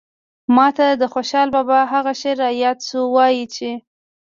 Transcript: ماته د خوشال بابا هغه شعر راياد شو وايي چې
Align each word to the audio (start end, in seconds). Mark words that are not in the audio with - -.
ماته 0.55 0.87
د 1.01 1.03
خوشال 1.13 1.47
بابا 1.55 1.79
هغه 1.93 2.11
شعر 2.21 2.37
راياد 2.43 2.77
شو 2.89 3.01
وايي 3.15 3.45
چې 3.55 3.69